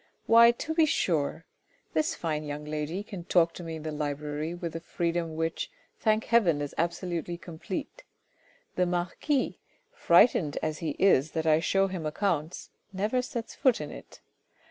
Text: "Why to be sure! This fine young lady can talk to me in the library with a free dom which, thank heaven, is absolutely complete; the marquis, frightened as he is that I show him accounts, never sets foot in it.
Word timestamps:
"Why 0.25 0.49
to 0.49 0.73
be 0.73 0.87
sure! 0.87 1.45
This 1.93 2.15
fine 2.15 2.43
young 2.43 2.65
lady 2.65 3.03
can 3.03 3.23
talk 3.23 3.53
to 3.53 3.63
me 3.63 3.75
in 3.75 3.83
the 3.83 3.91
library 3.91 4.55
with 4.55 4.75
a 4.75 4.79
free 4.79 5.11
dom 5.11 5.35
which, 5.35 5.69
thank 5.99 6.23
heaven, 6.23 6.59
is 6.59 6.73
absolutely 6.75 7.37
complete; 7.37 8.03
the 8.75 8.87
marquis, 8.87 9.59
frightened 9.91 10.57
as 10.63 10.79
he 10.79 10.95
is 10.97 11.33
that 11.33 11.45
I 11.45 11.59
show 11.59 11.85
him 11.85 12.07
accounts, 12.07 12.71
never 12.91 13.21
sets 13.21 13.53
foot 13.53 13.79
in 13.79 13.91
it. 13.91 14.21